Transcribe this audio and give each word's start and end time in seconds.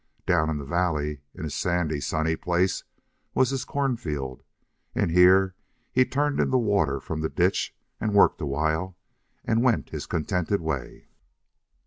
Down 0.25 0.49
in 0.49 0.57
the 0.57 0.65
valley, 0.65 1.21
in 1.35 1.45
a 1.45 1.49
sandy, 1.51 1.99
sunny 1.99 2.35
place, 2.35 2.83
was 3.35 3.51
his 3.51 3.63
corn 3.63 3.97
field, 3.97 4.41
and 4.95 5.11
here 5.11 5.53
he 5.91 6.05
turned 6.05 6.39
in 6.39 6.49
the 6.49 6.57
water 6.57 6.99
from 6.99 7.21
the 7.21 7.29
ditch, 7.29 7.75
and 7.99 8.11
worked 8.15 8.41
awhile, 8.41 8.97
and 9.45 9.61
went 9.61 9.91
his 9.91 10.07
contented 10.07 10.59
way. 10.59 11.07